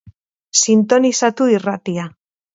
[0.61, 2.09] Sintonizatu irratia.